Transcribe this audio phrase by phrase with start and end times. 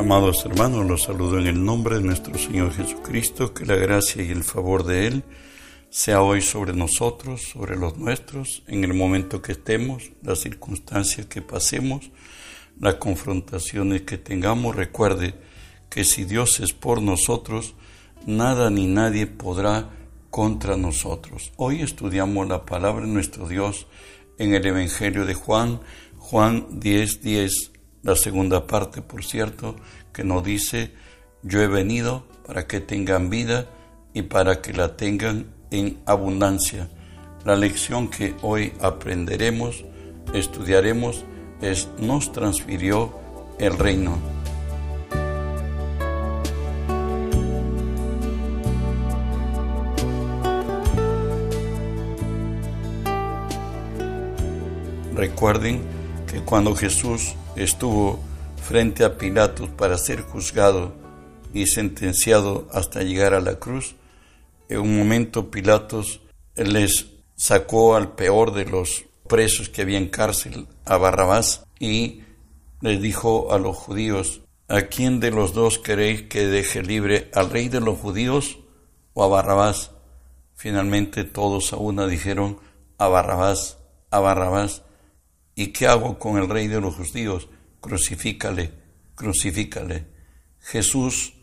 [0.00, 4.30] Amados hermanos, los saludo en el nombre de nuestro Señor Jesucristo, que la gracia y
[4.30, 5.24] el favor de Él
[5.90, 11.42] sea hoy sobre nosotros, sobre los nuestros, en el momento que estemos, las circunstancias que
[11.42, 12.10] pasemos,
[12.80, 14.74] las confrontaciones que tengamos.
[14.74, 15.34] Recuerde
[15.90, 17.74] que si Dios es por nosotros,
[18.24, 19.90] nada ni nadie podrá
[20.30, 21.52] contra nosotros.
[21.56, 23.86] Hoy estudiamos la palabra de nuestro Dios
[24.38, 25.82] en el Evangelio de Juan,
[26.16, 29.76] Juan 10, 10 la segunda parte, por cierto,
[30.12, 30.92] que nos dice,
[31.42, 33.66] yo he venido para que tengan vida
[34.12, 36.88] y para que la tengan en abundancia.
[37.44, 39.84] La lección que hoy aprenderemos,
[40.34, 41.24] estudiaremos,
[41.60, 43.14] es nos transfirió
[43.58, 44.18] el reino.
[55.14, 55.82] Recuerden
[56.26, 58.20] que cuando Jesús estuvo
[58.70, 60.92] frente a Pilatos para ser juzgado
[61.52, 63.96] y sentenciado hasta llegar a la cruz,
[64.68, 66.20] en un momento Pilatos
[66.54, 72.20] les sacó al peor de los presos que había en cárcel, a Barrabás, y
[72.80, 77.50] les dijo a los judíos, ¿a quién de los dos queréis que deje libre, al
[77.50, 78.60] rey de los judíos
[79.14, 79.90] o a Barrabás?
[80.54, 82.60] Finalmente todos a una dijeron,
[82.98, 83.78] a Barrabás,
[84.12, 84.84] a Barrabás.
[85.56, 87.48] ¿Y qué hago con el rey de los judíos?
[87.80, 88.72] Crucifícale,
[89.14, 90.06] crucifícale.
[90.60, 91.34] Jesús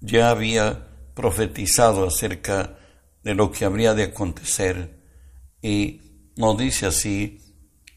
[0.00, 2.78] ya había profetizado acerca
[3.22, 4.98] de lo que habría de acontecer
[5.62, 6.00] y
[6.36, 7.40] nos dice así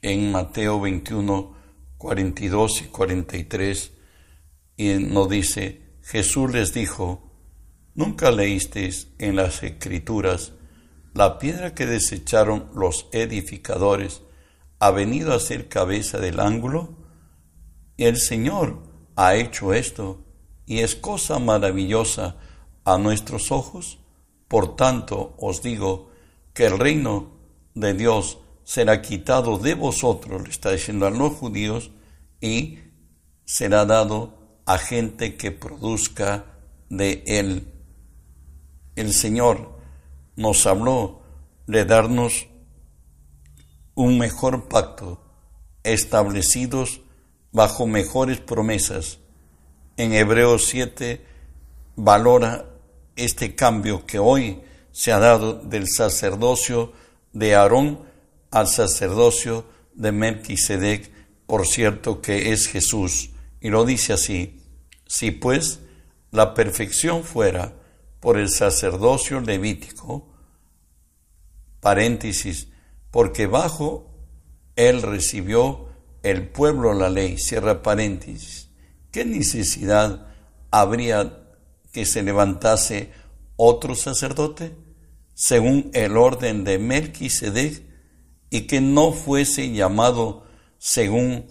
[0.02, 1.58] en Mateo 21,
[1.97, 3.91] 42 y 43
[4.77, 7.31] y nos dice, Jesús les dijo,
[7.95, 10.53] ¿nunca leísteis en las escrituras
[11.13, 14.21] la piedra que desecharon los edificadores?
[14.80, 17.07] ha venido a ser cabeza del ángulo?
[17.97, 18.83] El Señor
[19.15, 20.23] ha hecho esto
[20.67, 22.35] y es cosa maravillosa
[22.85, 23.97] a nuestros ojos.
[24.47, 26.11] Por tanto os digo
[26.53, 27.31] que el reino
[27.73, 31.89] de Dios será quitado de vosotros, le está diciendo a los judíos,
[32.39, 32.80] y
[33.45, 36.45] será dado a gente que produzca
[36.89, 37.73] de él.
[38.95, 39.79] El Señor
[40.35, 41.21] nos habló
[41.65, 42.47] de darnos
[43.95, 45.23] un mejor pacto,
[45.83, 47.02] establecidos
[47.58, 49.18] bajo mejores promesas.
[49.98, 51.26] En Hebreos 7
[51.95, 52.70] valora
[53.16, 56.94] este cambio que hoy se ha dado del sacerdocio
[57.34, 58.00] de Aarón
[58.52, 61.12] al sacerdocio de Melquisedec,
[61.48, 63.32] por cierto que es Jesús.
[63.60, 64.62] Y lo dice así,
[65.08, 65.80] si pues
[66.30, 67.74] la perfección fuera
[68.20, 70.28] por el sacerdocio levítico,
[71.80, 72.68] paréntesis,
[73.10, 74.12] porque bajo
[74.76, 75.86] él recibió
[76.30, 78.70] el pueblo la ley, cierra paréntesis.
[79.11, 80.27] ¿Qué necesidad
[80.71, 81.39] habría
[81.93, 83.11] que se levantase
[83.55, 84.76] otro sacerdote
[85.33, 87.82] según el orden de Melquisedec
[88.49, 90.45] y que no fuese llamado
[90.77, 91.48] según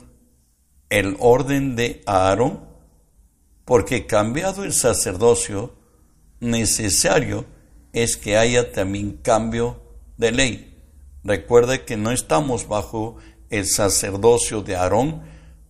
[0.91, 2.67] el orden de Aarón?
[3.65, 5.75] Porque cambiado el sacerdocio,
[6.41, 7.47] necesario
[7.95, 9.81] es que haya también cambio
[10.19, 10.73] de ley.
[11.25, 13.17] Recuerde que no estamos bajo
[13.51, 15.23] el sacerdocio de Aarón,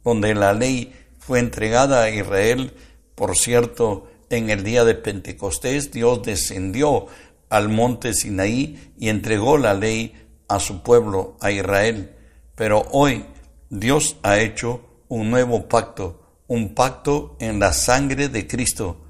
[0.05, 2.73] donde la ley fue entregada a Israel.
[3.15, 7.07] Por cierto, en el día de Pentecostés Dios descendió
[7.49, 10.15] al monte Sinaí y entregó la ley
[10.49, 12.13] a su pueblo, a Israel.
[12.55, 13.25] Pero hoy
[13.71, 19.05] Dios ha hecho un nuevo pacto, un pacto en la sangre de Cristo.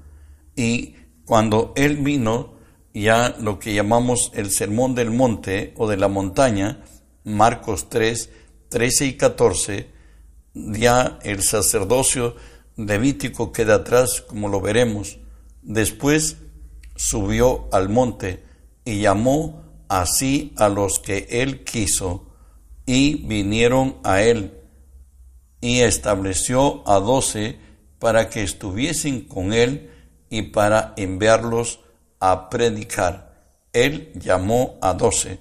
[0.55, 0.95] Y
[1.25, 2.55] cuando Él vino,
[2.93, 6.83] ya lo que llamamos el sermón del monte o de la montaña,
[7.23, 8.29] Marcos 3,
[8.69, 9.89] 13 y 14,
[10.53, 12.35] ya el sacerdocio
[12.75, 15.19] levítico queda atrás, como lo veremos.
[15.61, 16.37] Después
[16.95, 18.43] subió al monte
[18.85, 22.23] y llamó así a los que él quiso,
[22.85, 24.53] y vinieron a él,
[25.59, 27.57] y estableció a doce
[27.99, 29.91] para que estuviesen con él
[30.29, 31.79] y para enviarlos
[32.19, 33.35] a predicar.
[33.73, 35.39] Él llamó a doce,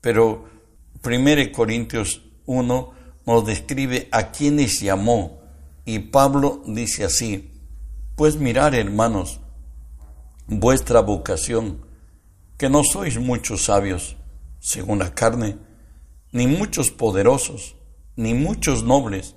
[0.00, 0.48] pero
[1.04, 2.92] 1 Corintios 1
[3.26, 5.38] nos describe a quienes llamó
[5.84, 7.52] y Pablo dice así,
[8.16, 9.40] pues mirar hermanos,
[10.46, 11.86] vuestra vocación,
[12.56, 14.16] que no sois muchos sabios,
[14.58, 15.56] según la carne,
[16.32, 17.76] ni muchos poderosos,
[18.16, 19.36] ni muchos nobles,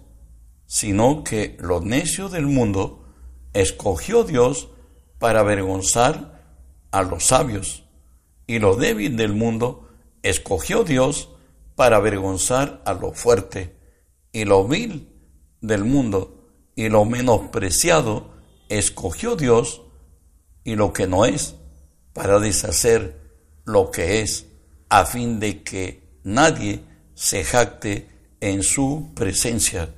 [0.66, 3.06] sino que lo necio del mundo
[3.54, 4.70] escogió Dios
[5.20, 6.42] para avergonzar
[6.92, 7.84] a los sabios,
[8.48, 9.90] y lo débil del mundo
[10.24, 11.30] escogió Dios
[11.82, 13.76] para avergonzar a lo fuerte,
[14.32, 15.10] y lo vil
[15.62, 18.30] del mundo y lo menospreciado
[18.70, 19.82] escogió Dios
[20.64, 21.56] y lo que no es,
[22.14, 23.20] para deshacer
[23.66, 24.46] lo que es,
[24.90, 26.84] a fin de que nadie
[27.16, 28.08] se jacte
[28.42, 29.90] en su presencia.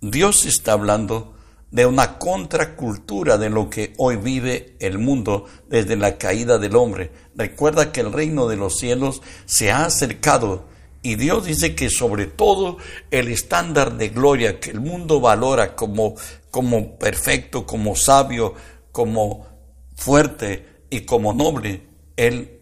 [0.00, 1.34] Dios está hablando
[1.70, 7.12] de una contracultura de lo que hoy vive el mundo desde la caída del hombre.
[7.34, 10.74] Recuerda que el reino de los cielos se ha acercado
[11.06, 12.78] y Dios dice que sobre todo
[13.12, 16.16] el estándar de gloria que el mundo valora como,
[16.50, 18.54] como perfecto, como sabio,
[18.90, 19.46] como
[19.94, 21.86] fuerte y como noble,
[22.16, 22.60] Él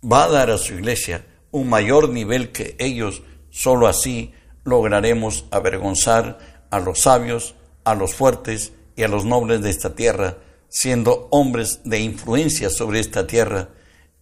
[0.00, 3.24] va a dar a su iglesia un mayor nivel que ellos.
[3.50, 6.38] Solo así lograremos avergonzar
[6.70, 10.38] a los sabios, a los fuertes y a los nobles de esta tierra,
[10.68, 13.70] siendo hombres de influencia sobre esta tierra.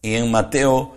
[0.01, 0.95] Y en Mateo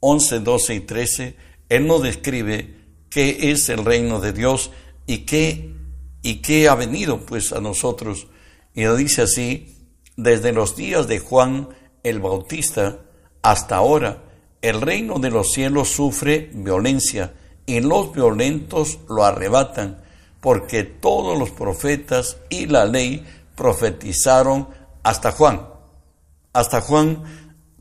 [0.00, 1.36] 11, 12 y 13,
[1.68, 2.74] Él nos describe
[3.10, 4.70] qué es el reino de Dios
[5.06, 5.74] y qué,
[6.22, 8.26] y qué ha venido pues a nosotros.
[8.74, 9.76] Y lo dice así,
[10.16, 11.68] desde los días de Juan
[12.02, 12.98] el Bautista
[13.42, 14.22] hasta ahora,
[14.62, 17.34] el reino de los cielos sufre violencia
[17.66, 20.02] y los violentos lo arrebatan,
[20.40, 23.24] porque todos los profetas y la ley
[23.56, 24.68] profetizaron
[25.02, 25.68] hasta Juan.
[26.52, 27.22] Hasta Juan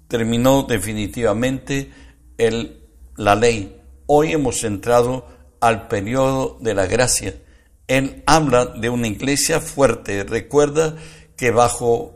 [0.08, 1.92] terminó definitivamente
[2.38, 2.83] el,
[3.16, 3.80] la ley.
[4.06, 5.26] Hoy hemos entrado
[5.60, 7.36] al periodo de la gracia.
[7.88, 10.24] Él habla de una iglesia fuerte.
[10.24, 10.96] Recuerda
[11.38, 12.14] que bajo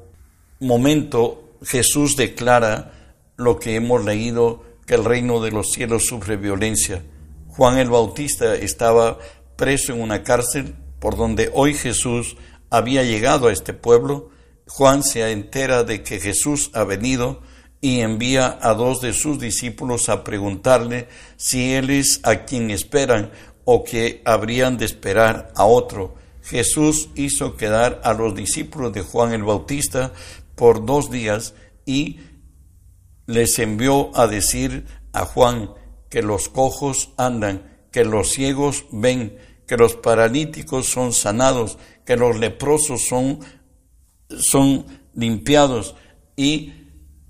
[0.60, 2.94] momento Jesús declara
[3.36, 7.04] lo que hemos leído, que el reino de los cielos sufre violencia.
[7.50, 9.18] Juan el Bautista estaba
[9.56, 12.38] preso en una cárcel por donde hoy Jesús
[12.70, 14.30] había llegado a este pueblo.
[14.68, 17.42] Juan se entera de que Jesús ha venido
[17.82, 23.32] y envía a dos de sus discípulos a preguntarle si él es a quien esperan
[23.66, 26.16] o que habrían de esperar a otro.
[26.42, 30.14] Jesús hizo quedar a los discípulos de Juan el Bautista
[30.56, 31.54] por dos días
[31.86, 32.20] y
[33.26, 35.72] les envió a decir a Juan
[36.10, 39.38] que los cojos andan, que los ciegos ven,
[39.68, 43.40] que los paralíticos son sanados, que los leprosos son,
[44.30, 45.96] son limpiados
[46.38, 46.87] y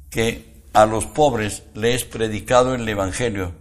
[0.10, 3.54] que a los pobres les es predicado el Evangelio.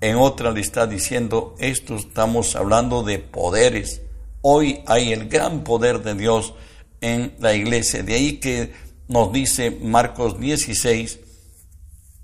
[0.00, 4.02] En otra le está diciendo, esto estamos hablando de poderes.
[4.42, 6.54] Hoy hay el gran poder de Dios
[7.00, 8.02] en la iglesia.
[8.02, 8.72] De ahí que
[9.08, 11.20] nos dice Marcos 16,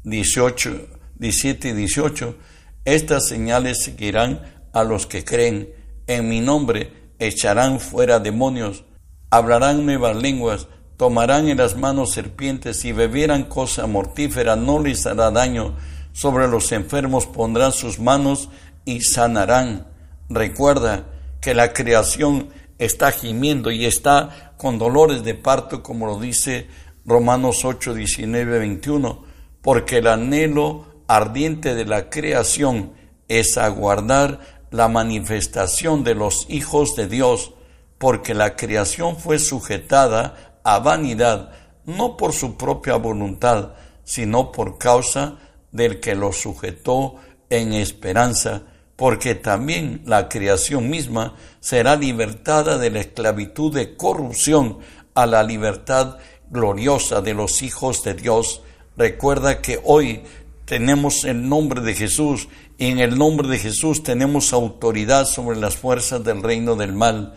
[0.05, 2.37] 18, 17 y 18,
[2.85, 4.43] estas señales seguirán
[4.73, 5.69] a los que creen.
[6.07, 8.85] En mi nombre echarán fuera demonios,
[9.31, 10.67] hablarán nuevas lenguas,
[11.01, 15.75] tomarán en las manos serpientes y bebieran cosa mortífera, no les hará daño.
[16.13, 18.51] Sobre los enfermos pondrán sus manos
[18.85, 19.87] y sanarán.
[20.29, 21.07] Recuerda
[21.41, 26.69] que la creación está gimiendo y está con dolores de parto, como lo dice
[27.07, 29.25] Romanos 8, 19, 21
[29.63, 32.93] porque el anhelo ardiente de la creación
[33.27, 37.55] es aguardar la manifestación de los hijos de Dios,
[37.97, 41.53] porque la creación fue sujetada a vanidad,
[41.87, 43.73] no por su propia voluntad,
[44.05, 45.39] sino por causa
[45.73, 47.17] del que lo sujetó
[47.49, 48.63] en esperanza,
[48.97, 54.79] porque también la creación misma será libertada de la esclavitud de corrupción
[55.15, 56.19] a la libertad
[56.51, 58.63] gloriosa de los hijos de Dios
[59.01, 60.21] Recuerda que hoy
[60.67, 65.77] tenemos el nombre de Jesús y en el nombre de Jesús tenemos autoridad sobre las
[65.77, 67.35] fuerzas del reino del mal.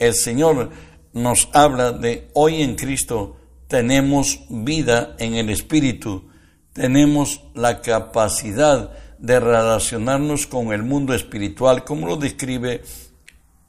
[0.00, 0.70] El Señor
[1.14, 3.36] nos habla de hoy en Cristo
[3.68, 6.28] tenemos vida en el Espíritu,
[6.72, 12.82] tenemos la capacidad de relacionarnos con el mundo espiritual, como lo describe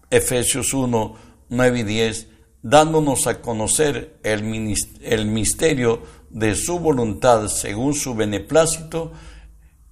[0.09, 1.15] Efesios 1,
[1.49, 2.27] 9 y 10,
[2.61, 9.13] dándonos a conocer el, el misterio de su voluntad según su beneplácito,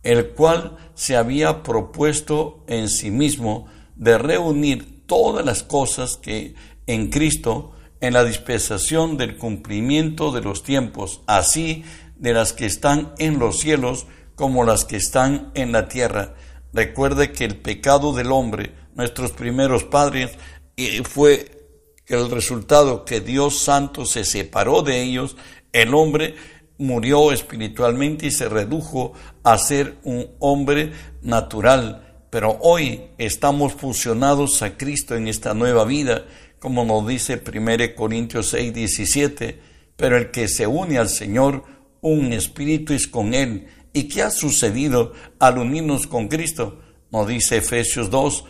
[0.02, 6.56] el cual se había propuesto en sí mismo de reunir todas las cosas que
[6.88, 11.84] en Cristo en la dispensación del cumplimiento de los tiempos, así
[12.18, 16.36] de las que están en los cielos como las que están en la tierra.
[16.74, 20.32] Recuerde que el pecado del hombre, nuestros primeros padres,
[20.76, 21.68] eh, fue
[22.08, 25.38] el resultado que Dios Santo se separó de ellos
[25.74, 26.36] el hombre
[26.78, 29.14] murió espiritualmente y se redujo
[29.44, 36.26] a ser un hombre natural, pero hoy estamos fusionados a Cristo en esta nueva vida,
[36.64, 39.60] como nos dice 1 Corintios 6, 17,
[39.98, 41.66] pero el que se une al Señor,
[42.00, 43.68] un espíritu es con Él.
[43.92, 46.80] ¿Y qué ha sucedido al unirnos con Cristo?
[47.12, 48.46] Nos dice Efesios 2,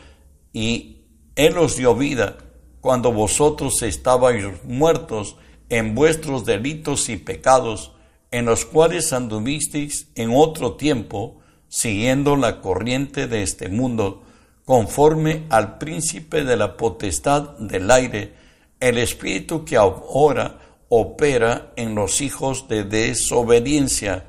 [0.54, 0.98] y
[1.36, 2.38] Él os dio vida
[2.82, 5.38] cuando vosotros estabais muertos
[5.70, 7.94] en vuestros delitos y pecados,
[8.30, 14.22] en los cuales anduvisteis en otro tiempo, siguiendo la corriente de este mundo,
[14.66, 18.34] conforme al príncipe de la potestad del aire,
[18.80, 24.26] el espíritu que ahora opera en los hijos de desobediencia.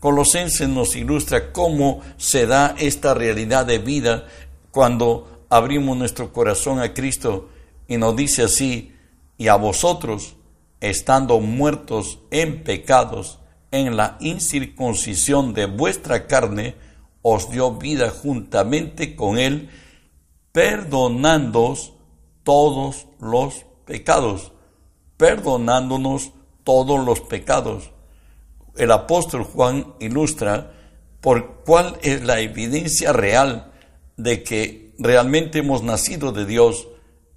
[0.00, 4.26] Colosenses nos ilustra cómo se da esta realidad de vida
[4.70, 7.48] cuando abrimos nuestro corazón a Cristo
[7.88, 8.94] y nos dice así,
[9.38, 10.36] y a vosotros,
[10.80, 13.38] estando muertos en pecados,
[13.70, 16.74] en la incircuncisión de vuestra carne,
[17.28, 19.68] os dio vida juntamente con él,
[20.52, 21.92] perdonándoos
[22.42, 24.52] todos los pecados,
[25.16, 26.32] perdonándonos
[26.64, 27.90] todos los pecados.
[28.76, 30.72] El apóstol Juan ilustra
[31.20, 33.72] por cuál es la evidencia real
[34.16, 36.88] de que realmente hemos nacido de Dios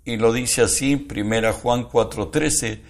[0.05, 2.81] y lo dice así, primera Juan 4:13,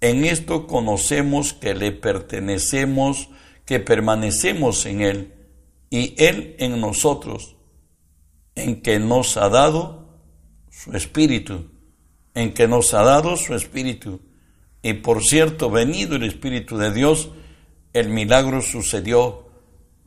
[0.00, 3.28] en esto conocemos que le pertenecemos,
[3.64, 5.37] que permanecemos en Él
[5.90, 7.56] y Él en nosotros,
[8.54, 10.08] en que nos ha dado
[10.70, 11.70] su Espíritu,
[12.34, 14.20] en que nos ha dado su Espíritu.
[14.82, 17.30] Y por cierto, venido el Espíritu de Dios,
[17.92, 19.46] el milagro sucedió.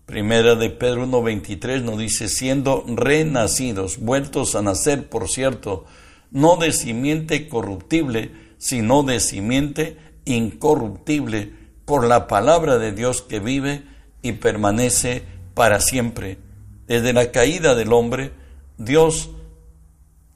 [0.05, 5.85] Primera de Pedro 1.23 nos dice, siendo renacidos, vueltos a nacer, por cierto,
[6.31, 11.53] no de simiente corruptible, sino de simiente incorruptible,
[11.85, 13.83] por la palabra de Dios que vive
[14.21, 15.23] y permanece
[15.61, 16.39] para siempre.
[16.87, 18.31] Desde la caída del hombre,
[18.79, 19.29] Dios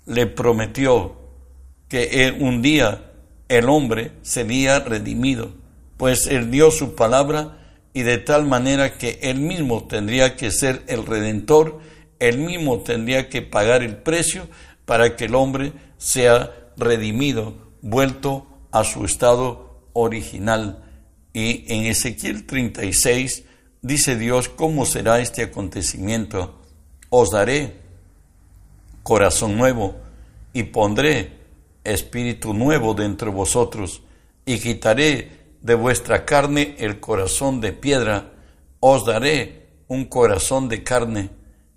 [0.06, 1.16] le prometió
[1.88, 3.12] que un día
[3.48, 5.56] el hombre sería redimido,
[5.98, 7.58] pues él dio su palabra
[7.92, 11.80] y de tal manera que él mismo tendría que ser el redentor,
[12.20, 14.48] él mismo tendría que pagar el precio
[14.86, 20.84] para que el hombre sea redimido, vuelto a su estado original.
[21.34, 23.45] Y en Ezequiel 36
[23.86, 26.56] dice Dios cómo será este acontecimiento.
[27.10, 27.76] Os daré
[29.04, 29.96] corazón nuevo
[30.54, 31.34] y pondré
[31.84, 34.02] espíritu nuevo dentro de vosotros
[34.44, 35.30] y quitaré
[35.62, 38.34] de vuestra carne el corazón de piedra.
[38.80, 41.30] Os daré un corazón de carne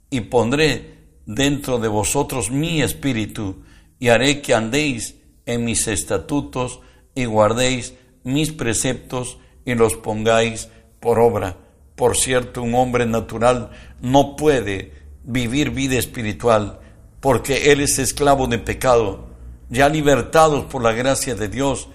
[0.08, 0.94] y pondré
[1.26, 3.64] dentro de vosotros mi espíritu,
[3.98, 6.80] y haré que andéis en mis estatutos
[7.14, 7.92] y guardéis
[8.24, 9.36] mis preceptos
[9.66, 11.67] y los pongáis por obra.
[11.98, 14.92] Por cierto, un hombre natural no puede
[15.24, 16.78] vivir vida espiritual
[17.18, 19.30] porque él es esclavo de pecado.
[19.68, 21.88] Ya libertados por la gracia de Dios,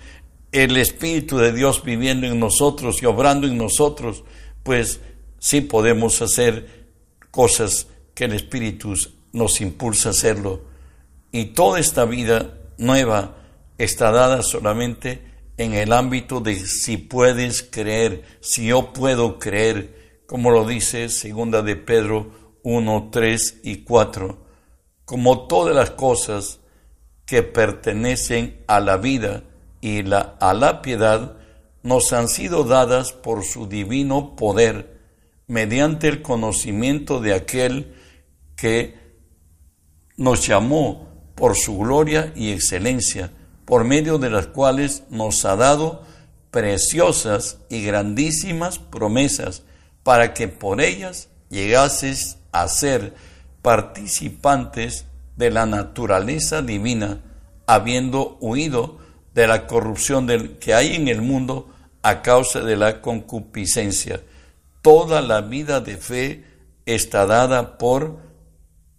[0.52, 4.26] el Espíritu de Dios viviendo en nosotros y obrando en nosotros,
[4.64, 5.00] pues
[5.40, 6.90] sí podemos hacer
[7.32, 8.96] cosas que el Espíritu
[9.32, 10.64] nos impulsa a hacerlo.
[11.32, 13.38] Y toda esta vida nueva
[13.78, 15.22] está dada solamente
[15.58, 21.62] en el ámbito de si puedes creer, si yo puedo creer, como lo dice segunda
[21.62, 22.32] de Pedro
[22.64, 24.46] 1, 3 y 4.
[25.06, 26.60] Como todas las cosas
[27.26, 29.44] que pertenecen a la vida
[29.82, 31.38] y la, a la piedad,
[31.84, 35.02] nos han sido dadas por su divino poder,
[35.48, 37.94] mediante el conocimiento de aquel
[38.56, 38.98] que
[40.16, 43.32] nos llamó por su gloria y excelencia,
[43.66, 46.04] por medio de las cuales nos ha dado
[46.52, 49.64] preciosas y grandísimas promesas,
[50.04, 53.16] para que por ellas llegases a ser
[53.62, 55.06] participantes
[55.36, 57.22] de la naturaleza divina,
[57.66, 59.00] habiendo huido
[59.34, 60.28] de la corrupción
[60.60, 61.70] que hay en el mundo
[62.04, 64.22] a causa de la concupiscencia.
[64.82, 66.44] Toda la vida de fe
[66.86, 68.20] está dada por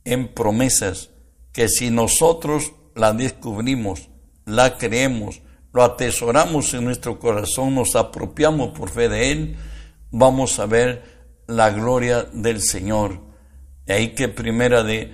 [0.04, 1.10] en promesas
[1.52, 4.08] que si nosotros la descubrimos,
[4.44, 5.40] la creemos,
[5.72, 9.56] lo atesoramos en nuestro corazón, nos apropiamos por fe de Él,
[10.10, 11.02] vamos a ver
[11.46, 13.20] la gloria del Señor.
[13.86, 15.12] De ahí que primera de,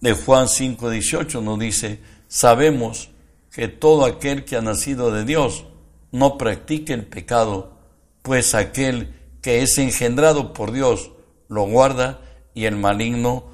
[0.00, 3.10] de Juan 5:18 nos dice, sabemos
[3.52, 5.64] que todo aquel que ha nacido de Dios
[6.10, 7.78] no practique el pecado,
[8.22, 11.12] pues aquel que es engendrado por Dios
[11.48, 12.20] lo guarda
[12.54, 13.44] y el maligno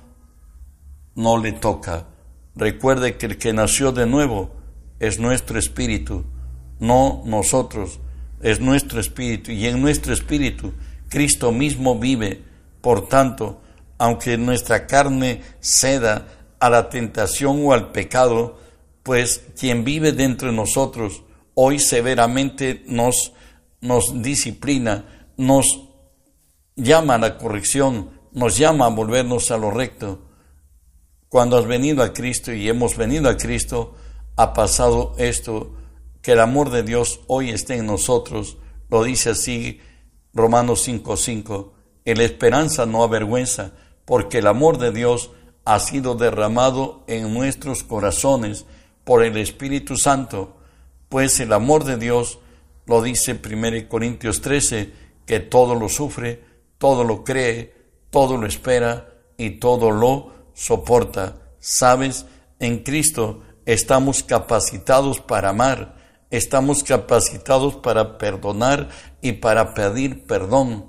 [1.15, 2.07] no le toca.
[2.57, 4.51] Recuerde que el que nació de nuevo
[5.01, 6.25] es nuestro espíritu,
[6.79, 8.01] no nosotros,
[8.41, 10.73] es nuestro espíritu y en nuestro espíritu
[11.09, 12.43] Cristo mismo vive.
[12.81, 13.61] Por tanto,
[13.99, 16.27] aunque nuestra carne ceda
[16.61, 18.59] a la tentación o al pecado,
[19.03, 21.23] pues quien vive dentro de nosotros
[21.55, 23.33] hoy severamente nos,
[23.81, 25.89] nos disciplina, nos
[26.77, 30.21] llama a la corrección, nos llama a volvernos a lo recto.
[31.35, 33.97] Cuando has venido a Cristo y hemos venido a Cristo,
[34.37, 35.73] ha pasado esto,
[36.23, 38.57] que el amor de Dios hoy esté en nosotros.
[38.89, 39.81] Lo dice así
[40.33, 41.73] Romanos 5:5.
[42.05, 43.73] En la esperanza no avergüenza,
[44.05, 45.33] porque el amor de Dios
[45.65, 48.65] ha sido derramado en nuestros corazones
[49.03, 50.57] por el Espíritu Santo,
[51.09, 52.39] pues el amor de Dios,
[52.87, 54.93] lo dice 1 Corintios 13,
[55.27, 56.45] que todo lo sufre,
[56.79, 57.75] todo lo cree,
[58.11, 61.37] todo lo espera y todo lo soporta.
[61.59, 62.27] Sabes,
[62.59, 65.97] en Cristo estamos capacitados para amar,
[66.31, 68.89] estamos capacitados para perdonar
[69.21, 70.87] y para pedir perdón.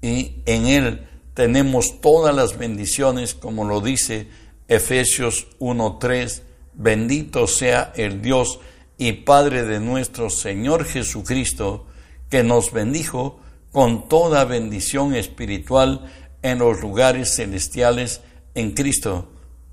[0.00, 4.28] Y en Él tenemos todas las bendiciones, como lo dice
[4.68, 6.42] Efesios 1.3,
[6.74, 8.60] bendito sea el Dios
[8.98, 11.86] y Padre de nuestro Señor Jesucristo,
[12.30, 13.40] que nos bendijo
[13.70, 16.10] con toda bendición espiritual
[16.42, 18.20] en los lugares celestiales
[18.54, 19.28] en Cristo.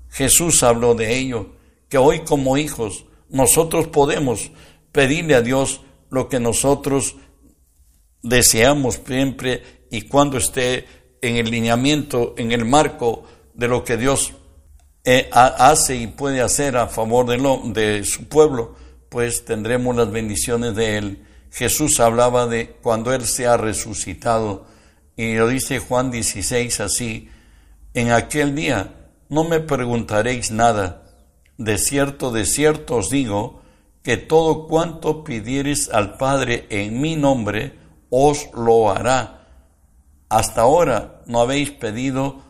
[0.08, 1.50] Jesús habló de ello,
[1.88, 4.50] que hoy como hijos nosotros podemos
[4.92, 7.16] pedirle a Dios lo que nosotros
[8.22, 10.86] deseamos siempre y cuando esté
[11.22, 14.32] en el lineamiento, en el marco de lo que Dios
[15.04, 18.74] eh, hace y puede hacer a favor de, lo, de su pueblo,
[19.08, 21.26] pues tendremos las bendiciones de Él.
[21.50, 24.66] Jesús hablaba de cuando Él se ha resucitado
[25.16, 27.28] y lo dice Juan 16 así,
[27.94, 31.02] en aquel día no me preguntaréis nada,
[31.58, 33.62] de cierto, de cierto os digo,
[34.02, 37.78] que todo cuanto pidiereis al Padre en mi nombre,
[38.08, 39.40] os lo hará
[40.30, 42.40] hasta ahora no habéis pedido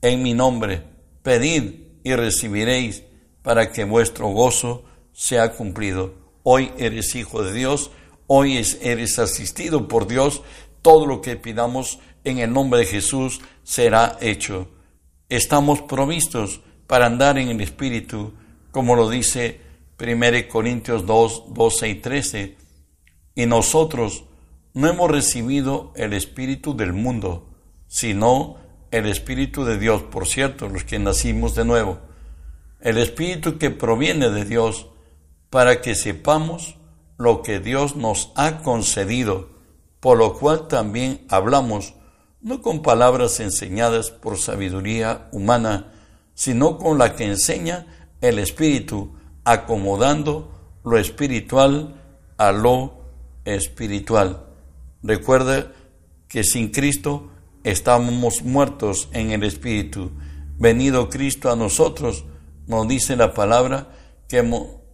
[0.00, 0.84] en mi nombre.
[1.22, 3.02] Pedid y recibiréis
[3.42, 6.14] para que vuestro gozo sea cumplido.
[6.44, 7.90] Hoy eres hijo de Dios,
[8.28, 10.42] hoy eres asistido por Dios.
[10.82, 14.68] Todo lo que pidamos en el nombre de Jesús será hecho.
[15.28, 18.34] Estamos provistos para andar en el Espíritu,
[18.70, 19.60] como lo dice
[20.00, 22.56] 1 Corintios 2, 12 y 13.
[23.36, 24.24] Y nosotros
[24.74, 27.48] no hemos recibido el Espíritu del mundo,
[27.86, 28.56] sino
[28.90, 31.98] el Espíritu de Dios, por cierto, los que nacimos de nuevo,
[32.80, 34.88] el Espíritu que proviene de Dios,
[35.50, 36.76] para que sepamos
[37.16, 39.48] lo que Dios nos ha concedido,
[40.00, 41.94] por lo cual también hablamos,
[42.44, 45.92] no con palabras enseñadas por sabiduría humana,
[46.34, 47.86] sino con la que enseña
[48.20, 50.52] el Espíritu, acomodando
[50.84, 51.94] lo espiritual
[52.36, 52.98] a lo
[53.46, 54.44] espiritual.
[55.02, 55.72] Recuerda
[56.28, 57.30] que sin Cristo
[57.64, 60.10] estamos muertos en el Espíritu.
[60.58, 62.26] Venido Cristo a nosotros,
[62.66, 63.88] nos dice la palabra
[64.28, 64.38] que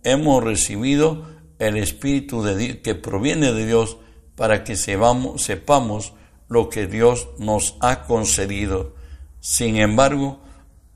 [0.04, 1.26] hemos, recibido
[1.58, 3.96] el Espíritu de que proviene de Dios
[4.36, 6.14] para que sepamos
[6.50, 8.94] lo que Dios nos ha concedido.
[9.40, 10.40] Sin embargo,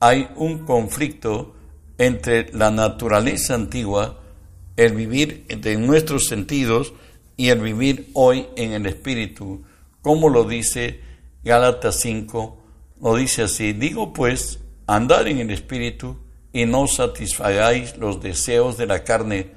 [0.01, 1.55] hay un conflicto
[1.97, 4.21] entre la naturaleza antigua,
[4.77, 6.93] el vivir de nuestros sentidos,
[7.37, 9.65] y el vivir hoy en el Espíritu,
[10.03, 11.01] como lo dice
[11.43, 12.63] Gálatas 5,
[13.01, 16.19] lo dice así, digo pues, andar en el Espíritu
[16.53, 19.51] y no satisfagáis los deseos de la carne,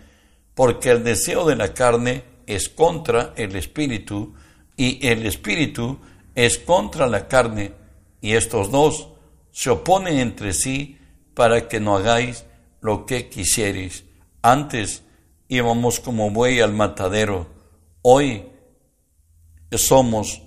[0.56, 4.34] porque el deseo de la carne es contra el Espíritu
[4.78, 6.00] y el Espíritu
[6.36, 7.74] es contra la carne,
[8.22, 9.10] y estos dos
[9.52, 10.98] se oponen entre sí
[11.34, 12.46] para que no hagáis
[12.80, 14.06] lo que quisierais.
[14.42, 15.04] Antes
[15.50, 17.58] íbamos como buey al matadero,
[18.10, 18.46] Hoy
[19.72, 20.42] somos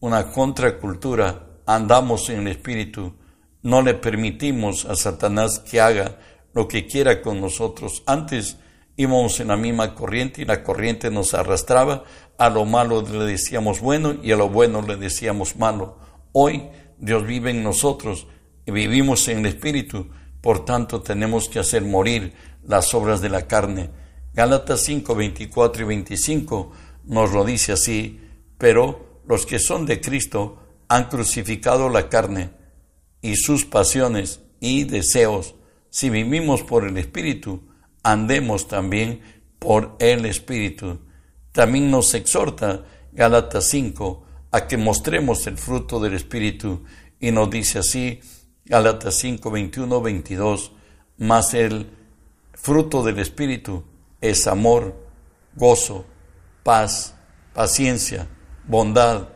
[0.00, 3.12] una contracultura, andamos en el Espíritu,
[3.60, 6.18] no le permitimos a Satanás que haga
[6.54, 8.02] lo que quiera con nosotros.
[8.06, 8.56] Antes
[8.96, 12.04] íbamos en la misma corriente y la corriente nos arrastraba,
[12.38, 15.98] a lo malo le decíamos bueno y a lo bueno le decíamos malo.
[16.32, 16.64] Hoy
[16.98, 18.26] Dios vive en nosotros
[18.66, 20.08] y vivimos en el Espíritu,
[20.40, 22.34] por tanto tenemos que hacer morir
[22.66, 23.90] las obras de la carne.
[24.32, 26.72] Gálatas 5, 24 y 25
[27.04, 28.20] nos lo dice así,
[28.58, 32.50] pero los que son de Cristo han crucificado la carne
[33.22, 35.54] y sus pasiones y deseos.
[35.90, 37.62] Si vivimos por el Espíritu,
[38.02, 39.20] andemos también
[39.58, 40.98] por el Espíritu.
[41.54, 46.82] También nos exhorta Gálatas 5 a que mostremos el fruto del Espíritu
[47.20, 48.18] y nos dice así
[48.64, 50.72] Gálatas 5, 21, 22,
[51.18, 51.88] mas el
[52.54, 53.84] fruto del Espíritu
[54.20, 54.96] es amor,
[55.54, 56.04] gozo,
[56.64, 57.14] paz,
[57.52, 58.26] paciencia,
[58.66, 59.28] bondad,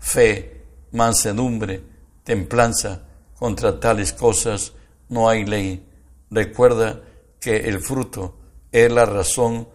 [0.00, 1.82] fe, mansedumbre,
[2.24, 3.02] templanza.
[3.34, 4.72] Contra tales cosas
[5.10, 5.86] no hay ley.
[6.30, 7.02] Recuerda
[7.38, 8.38] que el fruto
[8.72, 9.68] es la razón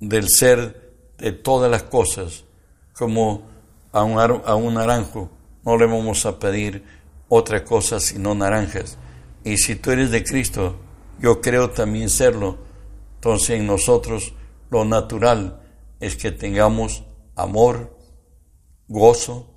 [0.00, 0.87] del ser
[1.18, 2.44] de todas las cosas,
[2.94, 3.42] como
[3.92, 5.30] a un, a un naranjo
[5.64, 6.84] no le vamos a pedir
[7.28, 8.96] otra cosa sino naranjas.
[9.44, 10.76] Y si tú eres de Cristo,
[11.20, 12.58] yo creo también serlo.
[13.16, 14.32] Entonces en nosotros
[14.70, 15.60] lo natural
[16.00, 17.04] es que tengamos
[17.34, 17.96] amor,
[18.86, 19.50] gozo,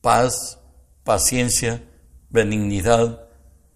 [0.00, 0.58] paz,
[1.04, 1.84] paciencia,
[2.30, 3.28] benignidad,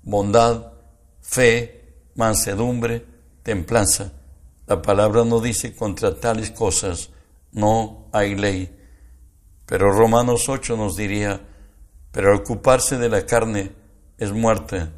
[0.02, 0.72] bondad,
[1.20, 3.04] fe, mansedumbre,
[3.42, 4.12] templanza.
[4.66, 7.10] La palabra no dice contra tales cosas
[7.52, 8.74] no hay ley.
[9.66, 11.40] Pero Romanos 8 nos diría,
[12.11, 13.72] pero ocuparse de la carne
[14.16, 14.88] es muerte.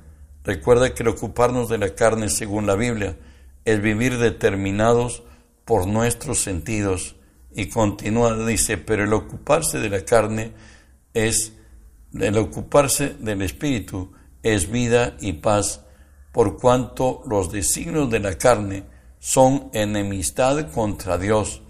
[0.44, 3.16] Recuerda que el ocuparnos de la carne, según la Biblia,
[3.64, 5.22] es vivir determinados
[5.64, 7.16] por nuestros sentidos.
[7.52, 10.52] Y continúa, dice, pero el ocuparse de la carne
[11.14, 11.52] es,
[12.18, 15.84] el ocuparse del espíritu es vida y paz,
[16.32, 18.84] por cuanto los designios de la carne
[19.18, 21.62] son enemistad contra Dios,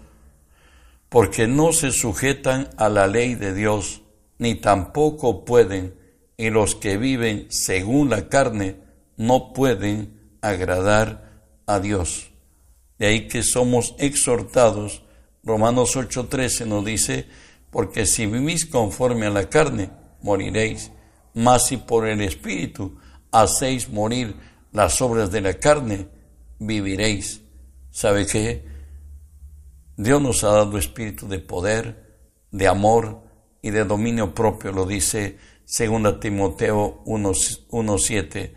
[1.11, 4.01] porque no se sujetan a la ley de Dios,
[4.37, 5.93] ni tampoco pueden,
[6.37, 8.77] y los que viven según la carne
[9.17, 12.31] no pueden agradar a Dios.
[12.97, 15.03] De ahí que somos exhortados,
[15.43, 17.27] Romanos 8:13 nos dice,
[17.71, 19.89] porque si vivís conforme a la carne,
[20.21, 20.91] moriréis,
[21.33, 22.97] mas si por el Espíritu
[23.33, 24.37] hacéis morir
[24.71, 26.07] las obras de la carne,
[26.57, 27.41] viviréis.
[27.91, 28.70] ¿Sabe qué?
[30.01, 32.17] Dios nos ha dado espíritu de poder,
[32.49, 33.21] de amor
[33.61, 35.37] y de dominio propio, lo dice
[35.67, 38.51] 2 Timoteo 1.7,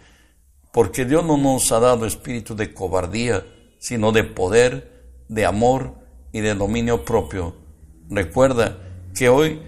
[0.73, 3.45] porque Dios no nos ha dado espíritu de cobardía,
[3.79, 5.97] sino de poder, de amor
[6.33, 7.55] y de dominio propio.
[8.09, 8.79] Recuerda
[9.15, 9.61] que hoy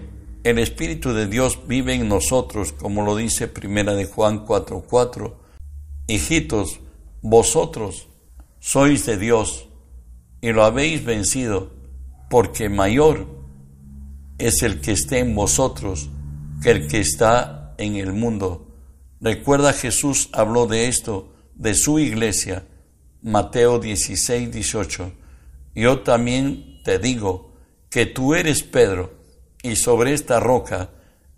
[0.43, 5.35] el Espíritu de Dios vive en nosotros, como lo dice Primera de Juan 4:4.
[6.07, 6.79] Hijitos,
[7.21, 8.07] vosotros
[8.59, 9.66] sois de Dios
[10.47, 11.73] y lo habéis vencido,
[12.29, 13.27] porque mayor
[14.37, 16.09] es el que esté en vosotros
[16.63, 18.73] que el que está en el mundo.
[19.19, 22.63] Recuerda Jesús habló de esto, de su iglesia,
[23.21, 25.11] Mateo 16, 18.
[25.75, 27.51] Yo también te digo
[27.89, 29.15] que tú eres Pedro,
[29.63, 30.91] y sobre esta roca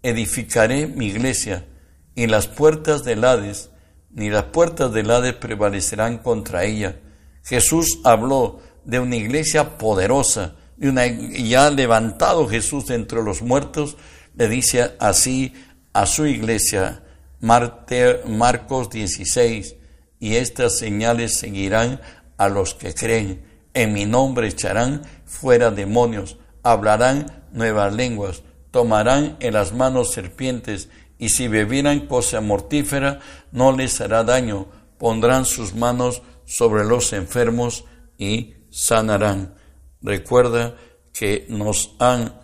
[0.03, 1.65] edificaré mi iglesia,
[2.13, 3.71] y las puertas del Hades,
[4.11, 6.99] ni las puertas del Hades prevalecerán contra ella.
[7.43, 13.97] Jesús habló de una iglesia poderosa, de una, ya levantado Jesús de entre los muertos,
[14.35, 15.53] le dice así
[15.93, 17.03] a su iglesia,
[17.41, 19.75] Marcos 16,
[20.19, 22.01] y estas señales seguirán
[22.37, 23.43] a los que creen.
[23.73, 31.29] En mi nombre echarán fuera demonios, hablarán nuevas lenguas, tomarán en las manos serpientes, y
[31.29, 33.19] si bebieran cosa mortífera,
[33.51, 37.85] no les hará daño, pondrán sus manos sobre los enfermos
[38.17, 39.55] y sanarán.
[40.01, 40.75] Recuerda
[41.13, 42.39] que nos han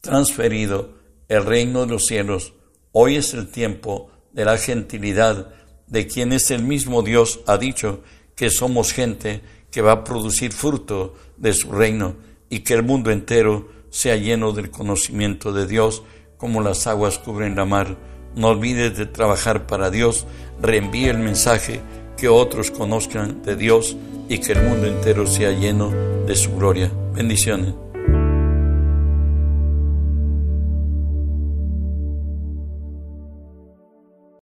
[0.00, 0.94] transferido
[1.28, 2.54] el reino de los cielos.
[2.92, 5.54] Hoy es el tiempo de la gentilidad,
[5.86, 8.02] de quien es el mismo Dios ha dicho
[8.36, 12.16] que somos gente que va a producir fruto de su reino
[12.48, 16.02] y que el mundo entero sea lleno del conocimiento de Dios
[16.36, 17.96] como las aguas cubren la mar.
[18.34, 20.26] No olvides de trabajar para Dios,
[20.60, 21.80] reenvíe el mensaje,
[22.16, 23.96] que otros conozcan de Dios
[24.28, 25.90] y que el mundo entero sea lleno
[26.26, 26.90] de su gloria.
[27.14, 27.87] Bendiciones.